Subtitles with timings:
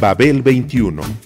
[0.00, 1.25] Babel 21.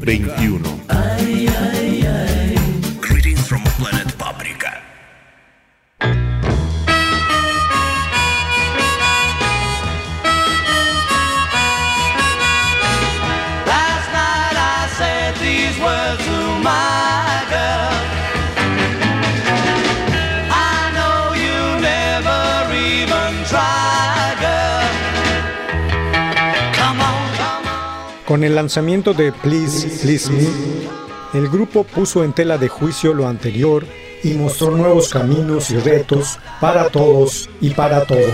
[0.00, 1.69] 21.
[28.30, 30.46] Con el lanzamiento de Please, Please Me,
[31.36, 33.84] el grupo puso en tela de juicio lo anterior
[34.22, 38.28] y mostró nuevos caminos y retos para todos y para todo.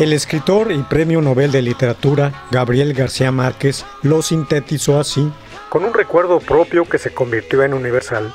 [0.00, 5.30] El escritor y premio Nobel de Literatura Gabriel García Márquez lo sintetizó así,
[5.68, 8.34] con un recuerdo propio que se convirtió en universal.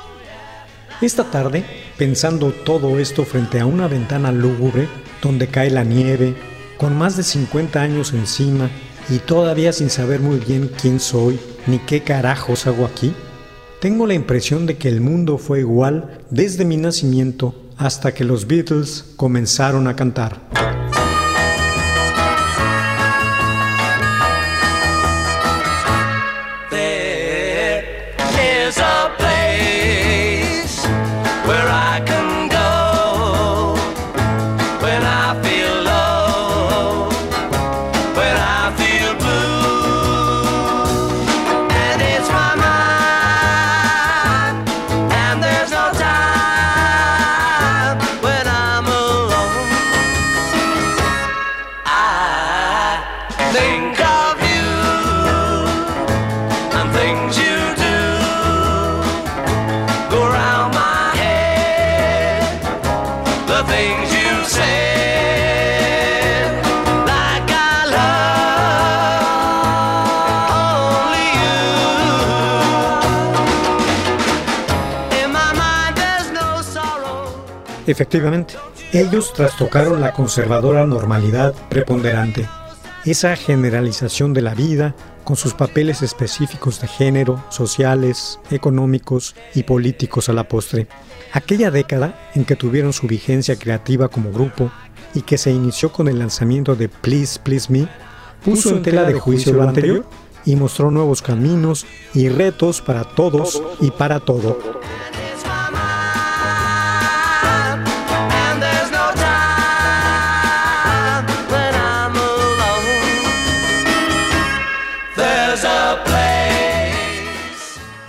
[1.02, 1.62] Esta tarde,
[1.98, 4.88] pensando todo esto frente a una ventana lúgubre
[5.20, 6.34] donde cae la nieve,
[6.78, 8.70] con más de 50 años encima
[9.10, 13.14] y todavía sin saber muy bien quién soy ni qué carajos hago aquí,
[13.82, 18.46] tengo la impresión de que el mundo fue igual desde mi nacimiento hasta que los
[18.46, 20.40] Beatles comenzaron a cantar.
[77.86, 78.54] Efectivamente,
[78.92, 82.46] ellos trastocaron la conservadora normalidad preponderante,
[83.04, 90.28] esa generalización de la vida con sus papeles específicos de género, sociales, económicos y políticos
[90.28, 90.88] a la postre.
[91.32, 94.70] Aquella década en que tuvieron su vigencia creativa como grupo
[95.14, 97.88] y que se inició con el lanzamiento de Please Please Me,
[98.44, 100.04] puso en tela de juicio lo anterior
[100.44, 104.58] y mostró nuevos caminos y retos para todos y para todo.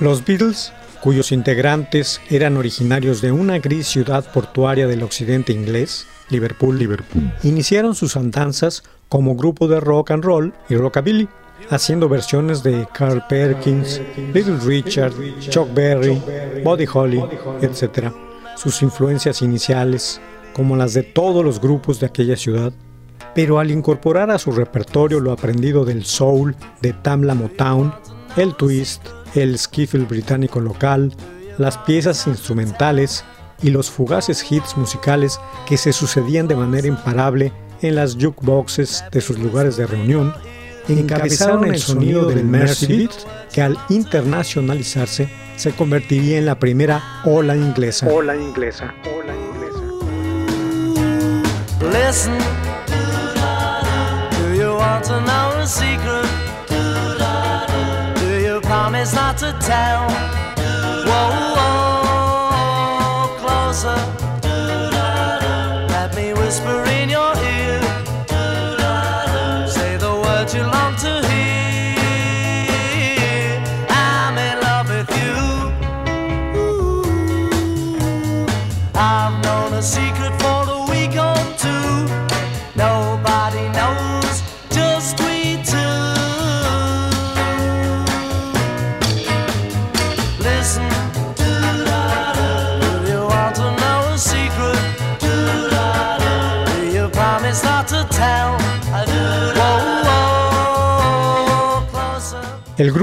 [0.02, 6.80] Los Beatles, cuyos integrantes eran originarios de una gris ciudad portuaria del occidente inglés, Liverpool,
[6.80, 11.30] Liverpool, iniciaron sus andanzas como grupo de rock and roll y rockabilly,
[11.70, 14.02] haciendo versiones de Carl Perkins,
[14.34, 16.20] Little Richard, Chuck Berry,
[16.64, 17.24] Buddy Holly,
[17.62, 18.12] etc.
[18.56, 20.20] Sus influencias iniciales,
[20.54, 22.74] como las de todos los grupos de aquella ciudad,
[23.36, 27.94] pero al incorporar a su repertorio lo aprendido del soul, de Tamla Motown,
[28.36, 29.04] el twist,
[29.36, 31.14] el skiffle británico local,
[31.58, 33.24] las piezas instrumentales
[33.62, 39.22] y los fugaces hits musicales que se sucedían de manera imparable en las jukeboxes de
[39.22, 40.34] sus lugares de reunión,
[40.88, 43.12] encabezaron el sonido del Mercy Beat,
[43.52, 48.08] que al internacionalizarse se convertiría en la primera ola inglesa.
[48.08, 48.94] Ola inglesa.
[49.06, 49.52] Ola inglesa.
[51.92, 52.38] Listen,
[54.32, 56.41] do you want to know a secret?
[58.82, 60.10] Promise not to tell?
[61.06, 64.00] Whoa, whoa, closer.
[65.94, 66.82] Let me whisper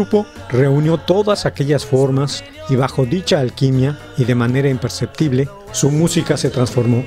[0.09, 6.37] grupo reunió todas aquellas formas y bajo dicha alquimia y de manera imperceptible, su música
[6.37, 7.05] se transformó.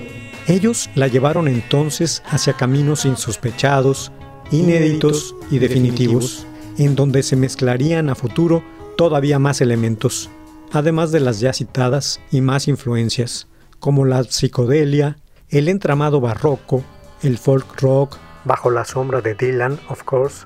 [0.48, 4.12] Ellos la llevaron entonces hacia caminos insospechados,
[4.51, 6.45] inéditos y definitivos,
[6.77, 8.63] en donde se mezclarían a futuro
[8.98, 10.30] todavía más elementos,
[10.71, 13.47] además de las ya citadas y más influencias,
[13.80, 15.18] como la psicodelia,
[15.50, 16.83] el entramado barroco,
[17.24, 20.45] el folk rock, bajo la sombra de Dylan, of course,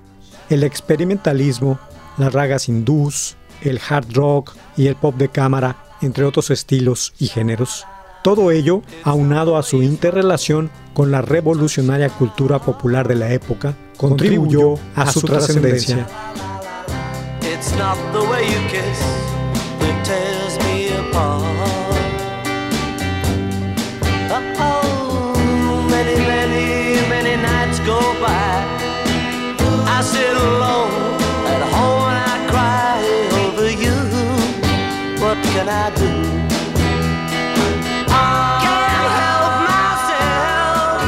[0.49, 1.79] el experimentalismo,
[2.17, 7.27] las ragas hindús, el hard rock y el pop de cámara, entre otros estilos y
[7.27, 7.85] géneros.
[8.23, 14.75] Todo ello aunado a su interrelación con la revolucionaria cultura popular de la época, contribuyó
[14.95, 16.07] a su trascendencia.
[35.65, 36.09] Can I do?
[38.65, 41.01] Can't help myself.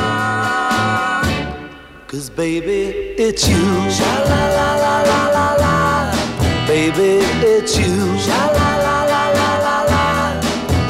[2.08, 2.82] Cause baby,
[3.26, 3.66] it's you.
[3.98, 5.76] Sha la la la la la la.
[6.68, 7.12] Baby,
[7.54, 7.96] it's you.
[8.26, 10.04] Sha la la la la la la.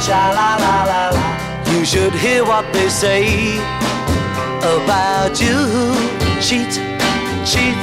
[0.05, 1.25] Sha la la la la.
[1.71, 3.23] You should hear what they say
[4.75, 5.57] about you.
[6.45, 6.73] Cheat,
[7.51, 7.81] cheat.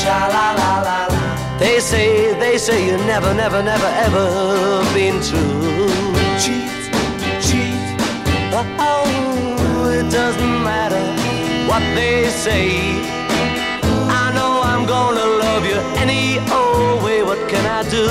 [0.00, 1.17] Sha la la la la.
[1.58, 5.88] They say, they say you never, never, never, ever been true.
[6.38, 6.70] Cheat,
[7.42, 7.98] cheat.
[8.78, 11.02] Oh, it doesn't matter
[11.68, 12.68] what they say.
[14.22, 17.24] I know I'm gonna love you any old way.
[17.24, 18.06] What can I do?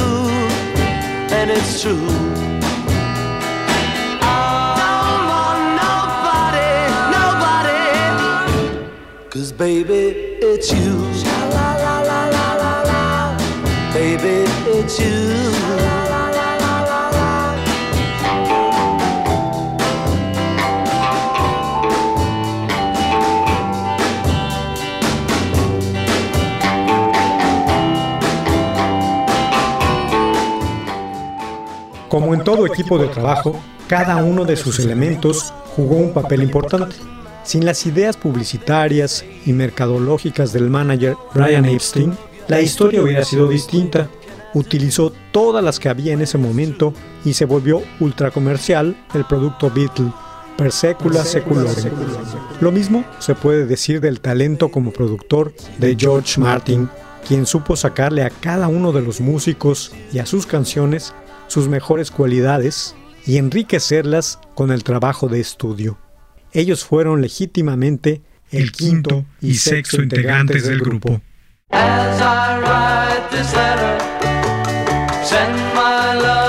[1.33, 2.07] And it's true.
[9.29, 11.56] Cause baby, it's you.
[32.17, 36.95] Como en todo equipo de trabajo, cada uno de sus elementos jugó un papel importante.
[37.43, 42.17] Sin las ideas publicitarias y mercadológicas del manager Brian Epstein,
[42.47, 44.09] la historia hubiera sido distinta.
[44.57, 46.91] Utilizó todas las que había en ese momento
[47.23, 50.11] y se volvió ultracomercial el producto Beatle,
[50.57, 51.75] per secula seculorum.
[52.59, 56.89] Lo mismo se puede decir del talento como productor de George Martin,
[57.27, 61.13] quien supo sacarle a cada uno de los músicos y a sus canciones
[61.45, 62.95] sus mejores cualidades
[63.27, 65.99] y enriquecerlas con el trabajo de estudio.
[66.51, 71.21] Ellos fueron legítimamente el quinto y sexto integrantes del grupo.
[71.69, 74.36] As I write this letter,
[75.27, 76.46] send my love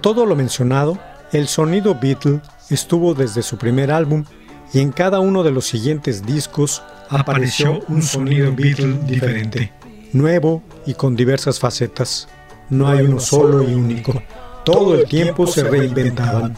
[0.00, 0.98] todo lo mencionado,
[1.32, 2.40] el sonido Beatle
[2.70, 4.24] estuvo desde su primer álbum
[4.72, 9.72] y en cada uno de los siguientes discos apareció un sonido Beatle diferente,
[10.12, 12.28] nuevo y con diversas facetas.
[12.68, 14.22] No hay uno solo y único.
[14.64, 16.56] Todo el tiempo se reinventaban.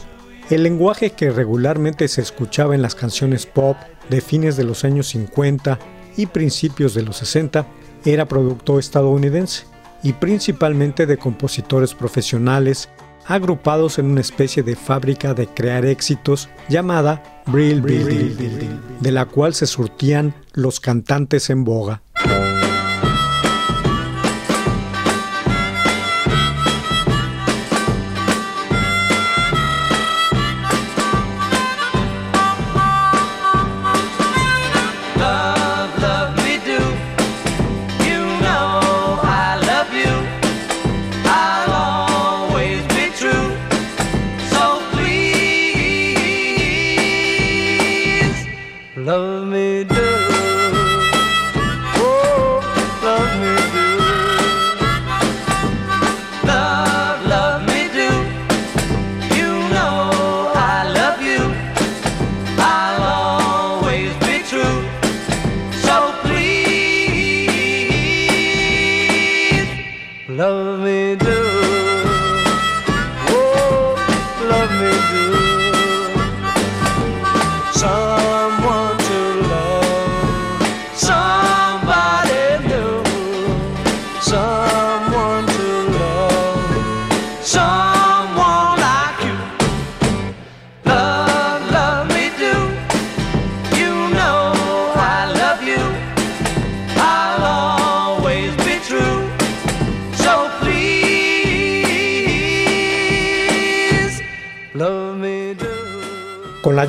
[0.50, 3.76] El lenguaje que regularmente se escuchaba en las canciones pop
[4.10, 5.78] de fines de los años 50
[6.16, 7.66] y principios de los 60
[8.04, 9.64] era producto estadounidense
[10.02, 12.90] y principalmente de compositores profesionales
[13.26, 19.54] agrupados en una especie de fábrica de crear éxitos llamada Brill Building, de la cual
[19.54, 22.02] se surtían los cantantes en boga.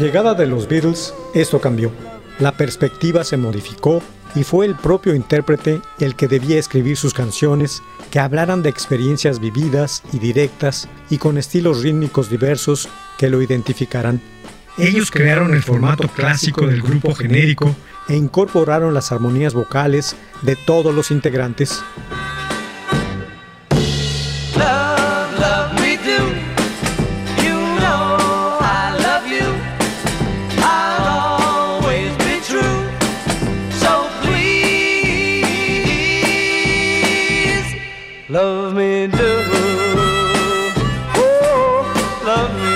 [0.03, 1.89] Llegada de los Beatles, esto cambió.
[2.37, 4.03] La perspectiva se modificó
[4.35, 7.81] y fue el propio intérprete el que debía escribir sus canciones
[8.11, 14.19] que hablaran de experiencias vividas y directas y con estilos rítmicos diversos que lo identificaran.
[14.77, 17.73] Ellos crearon el formato clásico del grupo genérico
[18.09, 21.81] e incorporaron las armonías vocales de todos los integrantes.
[38.33, 39.17] Love me do.
[41.17, 41.85] Oh,
[42.25, 42.73] love me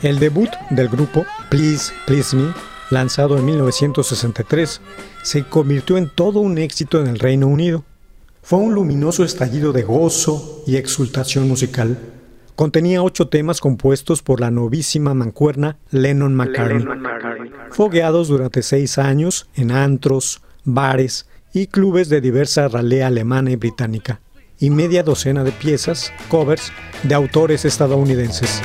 [0.00, 0.08] do.
[0.08, 2.54] El debut del grupo, Please, Please Me,
[2.90, 4.80] lanzado en 1963,
[5.22, 7.84] se convirtió en todo un éxito en el Reino Unido.
[8.42, 11.98] Fue un luminoso estallido de gozo y exultación musical.
[12.54, 16.86] Contenía ocho temas compuestos por la novísima mancuerna Lennon McCartney,
[17.70, 24.20] fogueados durante seis años en antros, bares y clubes de diversa ralea alemana y británica,
[24.58, 26.70] y media docena de piezas, covers,
[27.02, 28.60] de autores estadounidenses.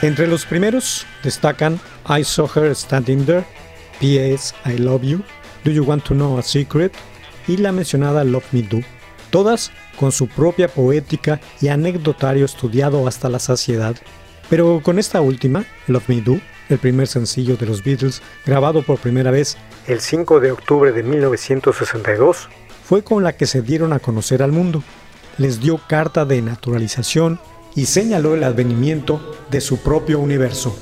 [0.00, 3.44] Entre los primeros destacan I Saw Her Standing There,
[3.98, 4.54] P.S.
[4.64, 5.22] I Love You,
[5.64, 6.92] Do You Want to Know a Secret
[7.48, 8.78] y la mencionada Love Me Do,
[9.30, 13.96] todas con su propia poética y anecdotario estudiado hasta la saciedad.
[14.48, 16.38] Pero con esta última, Love Me Do,
[16.68, 19.56] el primer sencillo de los Beatles, grabado por primera vez
[19.88, 22.48] el 5 de octubre de 1962,
[22.84, 24.84] fue con la que se dieron a conocer al mundo.
[25.38, 27.40] Les dio carta de naturalización
[27.74, 29.20] y señaló el advenimiento
[29.50, 30.76] de su propio universo.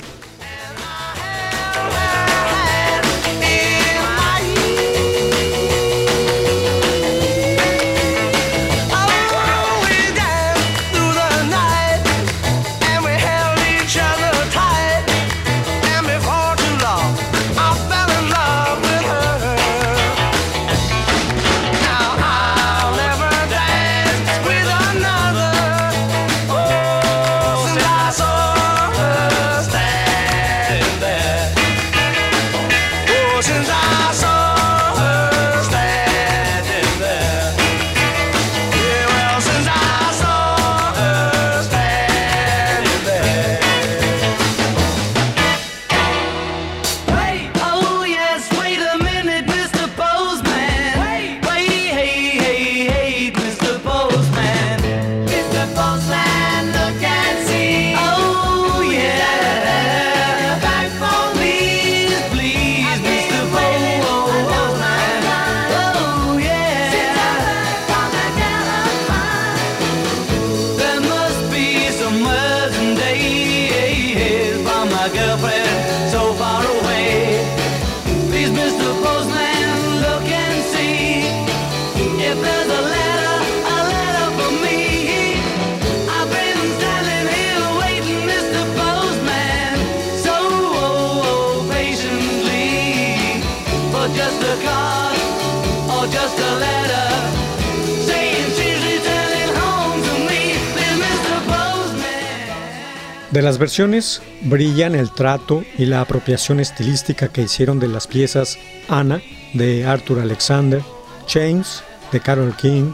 [103.37, 108.57] De las versiones brillan el trato y la apropiación estilística que hicieron de las piezas
[108.89, 109.21] Anna
[109.53, 110.81] de Arthur Alexander,
[111.27, 112.93] Chains de Carol King,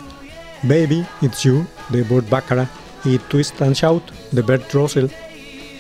[0.65, 2.67] Baby It's You de Burt Bacharach
[3.05, 4.03] y Twist and Shout
[4.33, 5.07] de Bert Russell.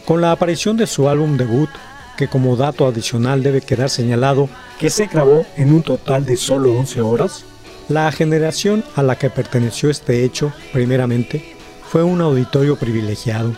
[0.06, 1.70] Con la aparición de su álbum debut,
[2.16, 4.48] que como dato adicional debe quedar señalado
[4.78, 7.44] que se grabó en un total de solo 11 horas,
[7.88, 11.56] la generación a la que perteneció este hecho, primeramente,
[11.88, 13.56] fue un auditorio privilegiado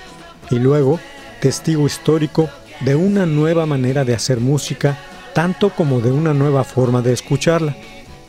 [0.55, 1.01] y luego
[1.41, 2.49] testigo histórico
[2.81, 4.99] de una nueva manera de hacer música,
[5.35, 7.77] tanto como de una nueva forma de escucharla.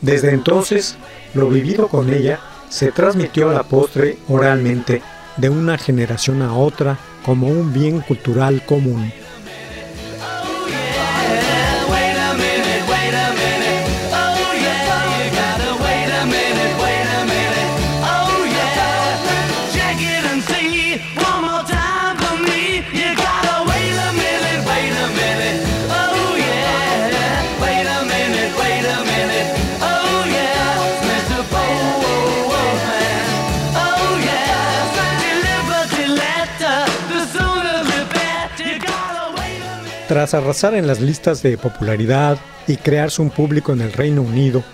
[0.00, 0.96] Desde entonces,
[1.34, 5.02] lo vivido con ella se transmitió a la postre oralmente
[5.36, 9.12] de una generación a otra como un bien cultural común.
[40.26, 42.36] Tras arrasar en las listas de popularidad
[42.66, 44.64] y crearse un público en el Reino Unido,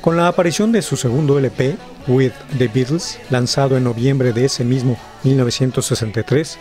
[0.00, 1.74] con la aparición de su segundo LP,
[2.06, 6.58] With the Beatles, lanzado en noviembre de ese mismo 1963,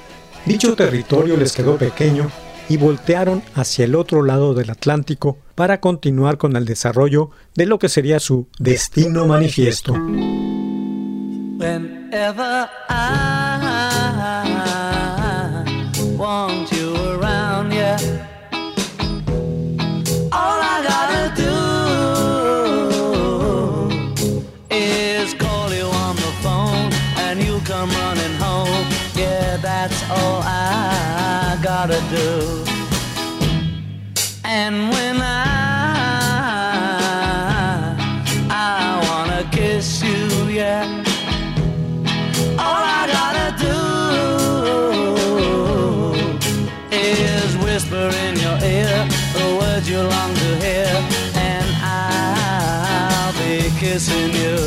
[0.47, 2.31] dicho territorio les quedó pequeño
[2.69, 7.77] y voltearon hacia el otro lado del Atlántico para continuar con el desarrollo de lo
[7.77, 9.93] que sería su destino manifiesto.
[53.99, 54.58] Be kissing you.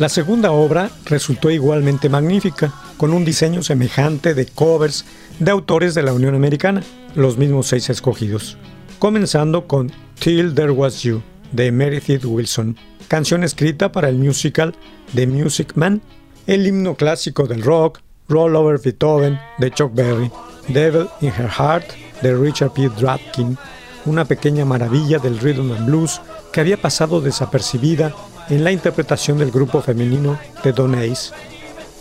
[0.00, 5.04] La segunda obra resultó igualmente magnífica, con un diseño semejante de covers
[5.38, 6.82] de autores de la Unión Americana,
[7.14, 8.56] los mismos seis escogidos,
[8.98, 11.20] comenzando con Till There Was You,
[11.52, 14.74] de Meredith Wilson, canción escrita para el musical
[15.14, 16.00] The Music Man,
[16.46, 20.30] el himno clásico del rock, Roll Over Beethoven, de Chuck Berry,
[20.68, 22.88] Devil in Her Heart, de Richard P.
[22.88, 23.58] Dratkin,
[24.06, 26.22] una pequeña maravilla del rhythm and blues
[26.54, 28.14] que había pasado desapercibida
[28.50, 31.32] en la interpretación del grupo femenino The Donays,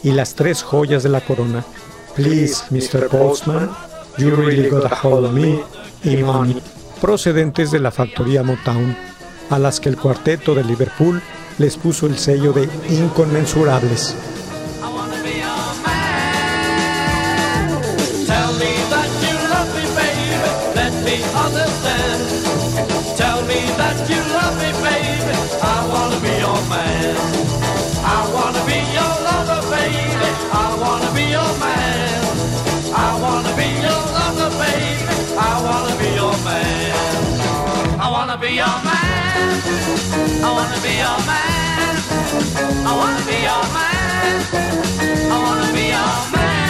[0.03, 1.63] y las tres joyas de la corona,
[2.15, 3.07] Please, Mr.
[3.07, 3.69] Postman,
[4.17, 5.59] You Really Got a Hold of Me
[6.03, 6.61] y Money,
[6.99, 8.95] procedentes de la factoría Motown,
[9.49, 11.21] a las que el cuarteto de Liverpool
[11.57, 14.15] les puso el sello de inconmensurables.
[23.17, 25.33] Tell me that you love me, baby.
[25.61, 26.18] I wanna
[26.69, 27.15] man.
[28.05, 30.29] I wanna be your lover, baby.
[30.53, 32.21] I wanna be your man.
[32.93, 35.05] I wanna be your lover, baby.
[35.37, 36.93] I wanna be your man.
[37.99, 39.49] I wanna be your man.
[40.45, 41.95] I wanna be your man.
[42.89, 44.35] I wanna be your man.
[45.33, 46.68] I wanna be your man.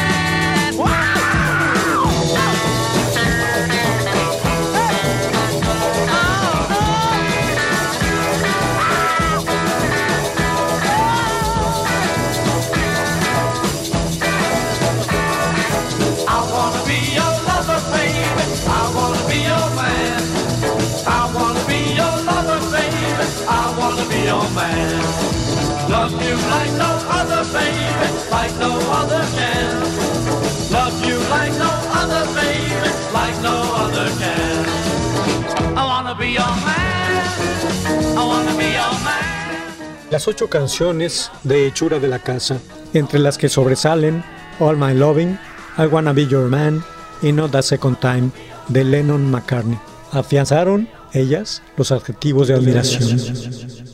[40.12, 42.58] Las ocho canciones de hechura de la casa,
[42.94, 44.24] entre las que sobresalen
[44.60, 45.40] All My Loving,
[45.78, 46.84] I Wanna Be Your Man
[47.22, 48.32] y Not the Second Time
[48.68, 49.80] de Lennon McCartney,
[50.12, 53.88] afianzaron ellas los adjetivos de admiración.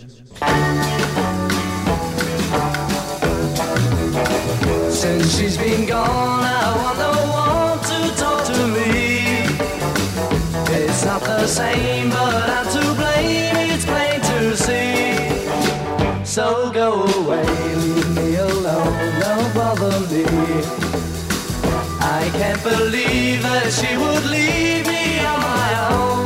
[4.91, 9.45] Since she's been gone, I want no one to talk to me.
[10.75, 13.71] It's not the same, but I'm to blame.
[13.71, 15.15] It's plain to see.
[16.25, 17.45] So go away,
[17.75, 20.25] leave me alone, don't bother me.
[22.01, 26.25] I can't believe that she would leave me on my own.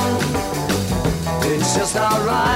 [1.51, 2.48] It's just alright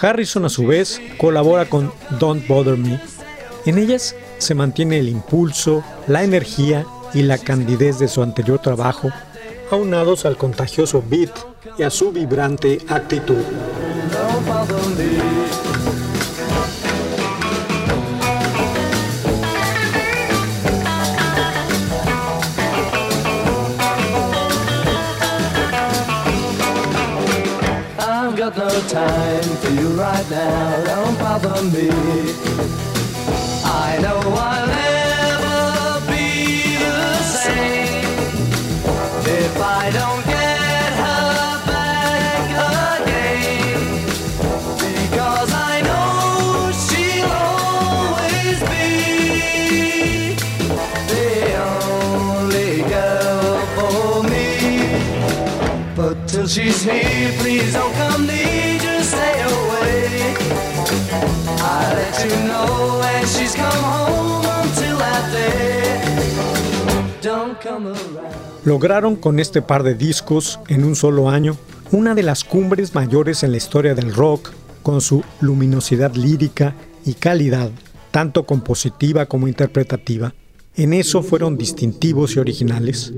[0.00, 3.00] Harrison a su vez colabora con Don't Bother Me.
[3.66, 9.10] En ellas se mantiene el impulso, la energía y la candidez de su anterior trabajo,
[9.70, 11.30] aunados al contagioso beat
[11.78, 13.42] y a su vibrante actitud.
[28.54, 31.90] Got no time for you right now, don't bother me.
[33.64, 38.04] I know I'll never be the same
[39.26, 42.50] if I don't get her back
[43.02, 43.80] again.
[44.78, 48.88] Because I know she'll always be
[51.12, 51.30] the
[51.70, 54.48] only girl for me.
[55.94, 57.32] But till she's here,
[68.64, 71.56] Lograron con este par de discos en un solo año
[71.92, 74.50] una de las cumbres mayores en la historia del rock,
[74.82, 77.70] con su luminosidad lírica y calidad,
[78.10, 80.34] tanto compositiva como interpretativa.
[80.76, 83.12] En eso fueron distintivos y originales.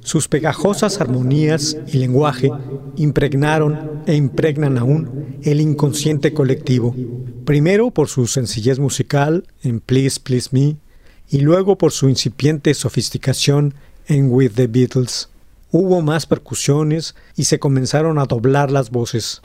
[0.00, 2.50] Sus pegajosas armonías y lenguaje
[2.96, 6.94] impregnaron e impregnan aún el inconsciente colectivo,
[7.44, 10.76] primero por su sencillez musical en Please Please Me
[11.30, 13.74] y luego por su incipiente sofisticación
[14.08, 15.28] en With the Beatles.
[15.70, 19.42] Hubo más percusiones y se comenzaron a doblar las voces.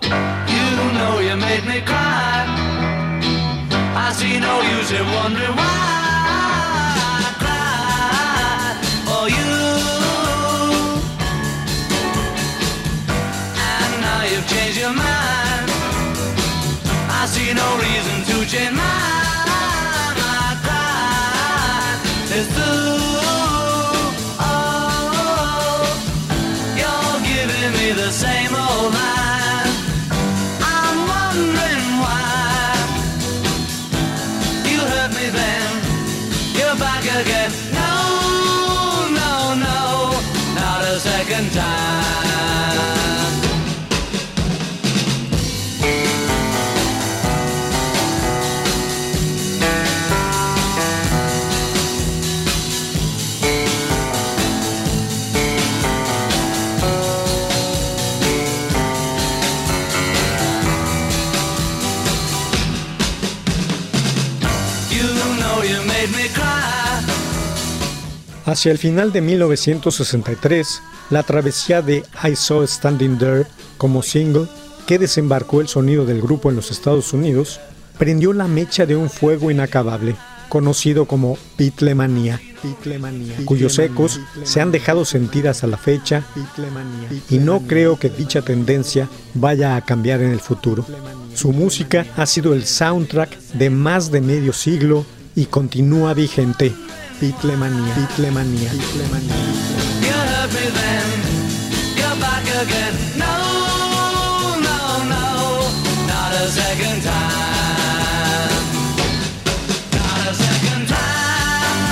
[37.23, 37.72] again
[68.53, 73.47] Hacia el final de 1963, la travesía de I Saw Standing There
[73.79, 74.45] como single,
[74.85, 77.59] que desembarcó el sonido del grupo en los Estados Unidos,
[77.97, 80.15] prendió la mecha de un fuego inacabable,
[80.49, 82.39] conocido como Beatlemania,
[83.45, 86.23] cuyos ecos se han dejado sentir hasta la fecha
[87.31, 90.85] y no creo que dicha tendencia vaya a cambiar en el futuro.
[91.33, 96.71] Su música ha sido el soundtrack de más de medio siglo y continúa vigente.
[97.19, 99.35] Beatlemania, Beatlemania, Beatlemania.
[100.01, 101.07] You heard me then,
[101.97, 102.95] you're back again.
[103.17, 103.33] No,
[104.67, 104.79] no,
[105.13, 105.25] no,
[106.07, 108.63] not a second time.
[109.95, 111.83] Not a second time.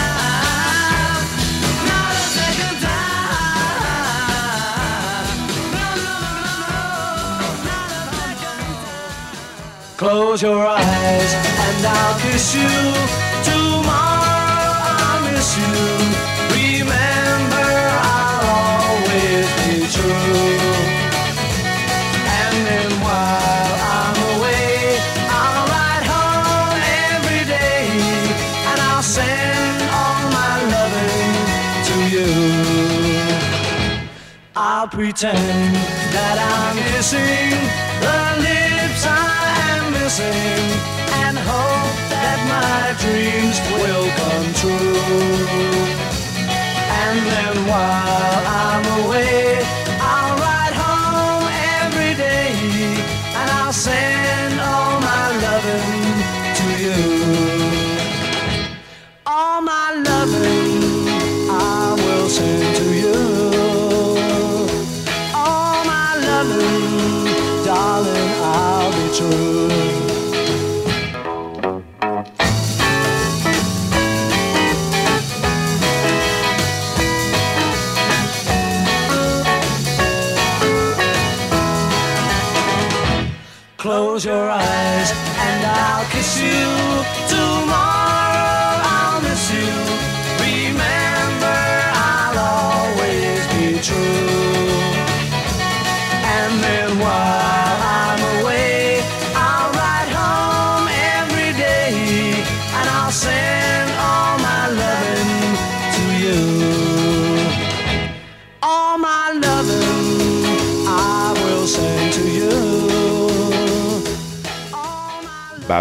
[1.88, 4.10] Not a second time.
[5.71, 6.84] No, no, no, no,
[7.69, 9.97] not a second time.
[9.97, 13.20] Close your eyes and I'll kiss you.
[34.88, 35.76] Pretend
[36.15, 37.54] that I'm kissing
[38.02, 40.65] the lips I am missing
[41.22, 44.96] and hope that my dreams will come true.
[47.04, 49.81] And then while I'm away,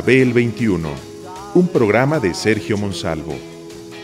[0.01, 0.89] Babel 21,
[1.53, 3.35] un programa de Sergio Monsalvo.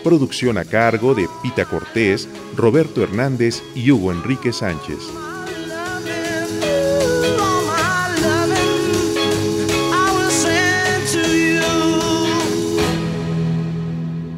[0.04, 4.98] Producción a cargo de Pita Cortés, Roberto Hernández y Hugo Enrique Sánchez.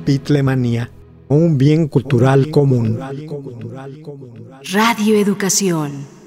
[0.04, 0.92] Pitlemanía,
[1.26, 3.00] un bien cultural común.
[4.62, 6.17] Radio Educación.